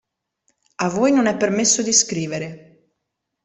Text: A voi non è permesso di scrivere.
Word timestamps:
A 0.79 0.89
voi 0.89 1.11
non 1.11 1.27
è 1.27 1.37
permesso 1.37 1.83
di 1.83 1.93
scrivere. 1.93 2.89